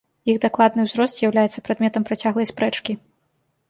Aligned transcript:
Іх 0.31 0.37
дакладны 0.45 0.81
ўзрост 0.85 1.15
з'яўляецца 1.21 1.65
прадметам 1.69 2.09
працяглай 2.11 2.53
спрэчкі. 2.55 3.01